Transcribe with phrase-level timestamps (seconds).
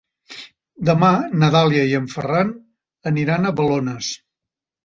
[0.89, 1.09] Demà
[1.43, 2.51] na Dàlia i en Ferran
[3.13, 4.13] aniran a Balones.